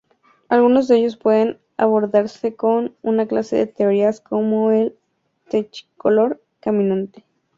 Algunos 0.49 0.87
de 0.87 0.95
ellos 0.97 1.15
pueden 1.15 1.59
abordarse 1.77 2.55
con 2.55 2.95
una 3.03 3.27
clase 3.27 3.55
de 3.57 3.67
teorías 3.67 4.19
como 4.19 4.71
el 4.71 4.97
technicolor 5.47 6.41
"caminante". 6.59 7.23